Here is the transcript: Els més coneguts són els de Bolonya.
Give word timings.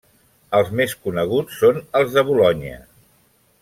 Els 0.59 0.71
més 0.79 0.95
coneguts 1.03 1.61
són 1.63 1.79
els 2.03 2.19
de 2.19 2.27
Bolonya. 2.33 2.85